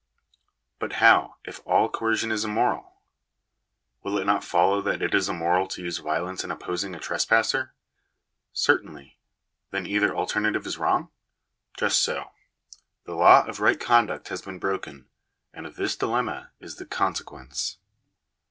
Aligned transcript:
But 0.79 0.93
how, 0.93 1.35
if 1.45 1.59
all 1.63 1.87
coercion 1.87 2.31
is 2.31 2.43
immoral? 2.43 2.95
Will 4.01 4.17
it 4.17 4.25
not 4.25 4.43
follow 4.43 4.81
that 4.81 4.99
it 4.99 5.13
is 5.13 5.29
immoral 5.29 5.67
to 5.67 5.83
use 5.83 5.99
violence 5.99 6.43
in 6.43 6.49
opposing 6.49 6.95
a 6.95 6.99
trespasser? 6.99 7.75
Cer 8.51 8.79
tainly. 8.79 9.17
Then 9.69 9.85
either 9.85 10.15
alternative 10.15 10.65
is 10.65 10.79
wrong? 10.79 11.11
Just 11.77 12.01
so: 12.01 12.31
the 13.03 13.13
law 13.13 13.45
of 13.45 13.59
right 13.59 13.79
conduot 13.79 14.27
has 14.29 14.41
been 14.41 14.57
broken, 14.57 15.05
and 15.53 15.67
this 15.67 15.95
dilemma 15.95 16.49
is 16.59 16.77
the 16.77 16.89
oon 16.99 17.13
sequence. 17.13 17.77